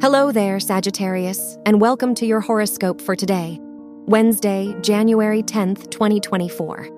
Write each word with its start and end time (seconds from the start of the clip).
Hello 0.00 0.30
there, 0.30 0.60
Sagittarius, 0.60 1.58
and 1.66 1.80
welcome 1.80 2.14
to 2.14 2.24
your 2.24 2.38
horoscope 2.38 3.00
for 3.00 3.16
today, 3.16 3.58
Wednesday, 4.06 4.72
January 4.80 5.42
10th, 5.42 5.90
2024. 5.90 6.88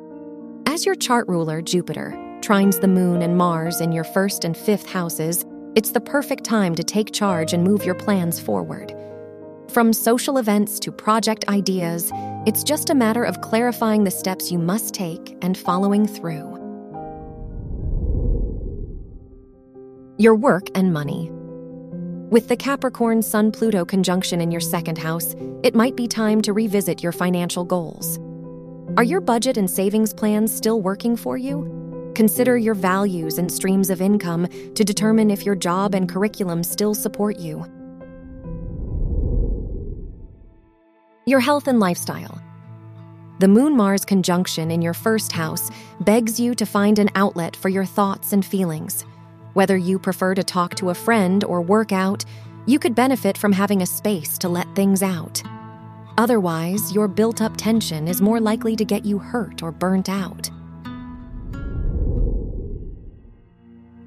As 0.66 0.84
your 0.84 0.94
chart 0.94 1.26
ruler, 1.26 1.62
Jupiter, 1.62 2.10
trines 2.42 2.78
the 2.78 2.88
moon 2.88 3.22
and 3.22 3.38
Mars 3.38 3.81
in 3.81 3.90
your 3.90 4.04
first 4.04 4.44
and 4.44 4.54
fifth 4.54 4.86
houses, 4.86 5.46
it's 5.74 5.92
the 5.92 6.00
perfect 6.03 6.44
time 6.44 6.74
to 6.74 6.85
take 6.85 7.10
charge 7.10 7.54
and 7.54 7.64
move 7.64 7.86
your 7.86 7.94
plans 7.94 8.38
forward. 8.38 8.94
From 9.71 9.94
social 9.94 10.37
events 10.37 10.78
to 10.80 10.92
project 10.92 11.48
ideas, 11.48 12.12
it's 12.46 12.62
just 12.62 12.90
a 12.90 12.94
matter 12.94 13.24
of 13.24 13.40
clarifying 13.40 14.04
the 14.04 14.10
steps 14.10 14.53
you 14.53 14.58
must 14.58 14.92
take 14.92 15.38
and 15.40 15.56
following 15.56 16.06
through. 16.06 16.51
Your 20.18 20.34
work 20.34 20.68
and 20.74 20.92
money. 20.92 21.32
With 22.30 22.46
the 22.46 22.54
Capricorn 22.54 23.22
Sun 23.22 23.50
Pluto 23.50 23.84
conjunction 23.84 24.40
in 24.40 24.52
your 24.52 24.60
second 24.60 24.98
house, 24.98 25.34
it 25.64 25.74
might 25.74 25.96
be 25.96 26.06
time 26.06 26.40
to 26.42 26.52
revisit 26.52 27.02
your 27.02 27.10
financial 27.10 27.64
goals. 27.64 28.20
Are 28.96 29.02
your 29.02 29.20
budget 29.20 29.56
and 29.56 29.68
savings 29.68 30.14
plans 30.14 30.54
still 30.54 30.80
working 30.80 31.16
for 31.16 31.36
you? 31.36 32.12
Consider 32.14 32.56
your 32.56 32.74
values 32.74 33.38
and 33.38 33.50
streams 33.50 33.90
of 33.90 34.00
income 34.00 34.46
to 34.76 34.84
determine 34.84 35.28
if 35.28 35.44
your 35.44 35.56
job 35.56 35.92
and 35.92 36.08
curriculum 36.08 36.62
still 36.62 36.94
support 36.94 37.36
you. 37.40 37.66
Your 41.26 41.40
health 41.40 41.66
and 41.66 41.80
lifestyle. 41.80 42.40
The 43.40 43.48
Moon 43.48 43.76
Mars 43.76 44.04
conjunction 44.04 44.70
in 44.70 44.82
your 44.82 44.94
first 44.94 45.32
house 45.32 45.68
begs 46.02 46.38
you 46.38 46.54
to 46.54 46.64
find 46.64 47.00
an 47.00 47.10
outlet 47.16 47.56
for 47.56 47.70
your 47.70 47.84
thoughts 47.84 48.32
and 48.32 48.46
feelings. 48.46 49.04
Whether 49.54 49.77
you 49.77 49.98
prefer 49.98 50.34
to 50.34 50.45
talk 50.45 50.77
to 50.77 50.90
a 50.90 50.95
friend 50.95 51.42
or 51.45 51.60
work 51.60 51.93
out, 51.93 52.24
you 52.66 52.79
could 52.79 52.95
benefit 52.95 53.37
from 53.37 53.52
having 53.52 53.82
a 53.82 53.87
space 53.87 54.38
to 54.38 54.48
let 54.48 54.73
things 54.76 55.02
out. 55.02 55.43
Otherwise, 56.18 56.93
your 56.93 57.09
built 57.09 57.40
up 57.40 57.56
tension 57.56 58.06
is 58.06 58.21
more 58.21 58.40
likely 58.40 58.76
to 58.76 58.84
get 58.84 59.04
you 59.04 59.18
hurt 59.18 59.62
or 59.62 59.73
burnt 59.73 60.09
out. 60.09 60.51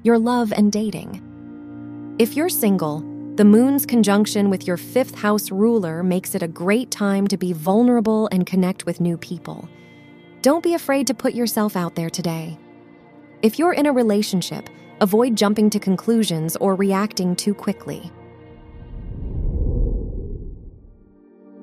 Your 0.02 0.18
love 0.18 0.52
and 0.52 0.70
dating. 0.70 2.14
If 2.18 2.36
you're 2.36 2.48
single, 2.48 3.00
the 3.36 3.44
moon's 3.44 3.84
conjunction 3.84 4.48
with 4.48 4.66
your 4.66 4.76
fifth 4.76 5.16
house 5.16 5.50
ruler 5.50 6.02
makes 6.02 6.34
it 6.34 6.42
a 6.42 6.48
great 6.48 6.90
time 6.90 7.26
to 7.28 7.36
be 7.36 7.52
vulnerable 7.52 8.28
and 8.30 8.46
connect 8.46 8.86
with 8.86 9.00
new 9.00 9.18
people. 9.18 9.68
Don't 10.40 10.62
be 10.62 10.74
afraid 10.74 11.06
to 11.08 11.14
put 11.14 11.34
yourself 11.34 11.74
out 11.76 11.96
there 11.96 12.10
today. 12.10 12.58
If 13.42 13.58
you're 13.58 13.72
in 13.72 13.86
a 13.86 13.92
relationship, 13.92 14.70
avoid 15.04 15.36
jumping 15.36 15.68
to 15.68 15.78
conclusions 15.78 16.56
or 16.56 16.74
reacting 16.74 17.36
too 17.36 17.52
quickly. 17.52 18.10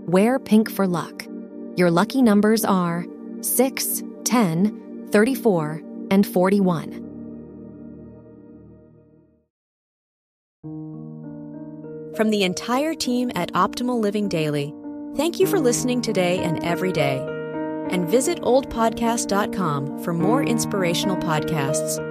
Wear 0.06 0.38
pink 0.38 0.70
for 0.70 0.86
luck. 0.86 1.26
Your 1.76 1.90
lucky 1.90 2.22
numbers 2.22 2.64
are 2.64 3.04
6, 3.42 4.04
10, 4.26 5.08
34, 5.12 5.82
and 6.12 6.28
41. 6.28 7.08
From 12.16 12.30
the 12.30 12.44
entire 12.44 12.94
team 12.94 13.32
at 13.34 13.52
Optimal 13.54 14.00
Living 14.00 14.30
Daily, 14.30 14.72
thank 15.16 15.40
you 15.40 15.48
for 15.48 15.60
listening 15.60 16.04
today 16.04 16.38
and 16.44 16.64
every 16.64 16.92
day. 16.92 17.18
And 17.90 18.08
visit 18.08 18.40
oldpodcast.com 18.42 20.04
for 20.04 20.14
more 20.14 20.44
inspirational 20.44 21.18
podcasts. 21.18 22.11